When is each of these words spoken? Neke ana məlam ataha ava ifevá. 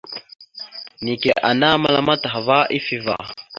Neke 1.03 1.31
ana 1.49 1.69
məlam 1.81 2.07
ataha 2.13 2.39
ava 2.43 2.57
ifevá. 2.77 3.15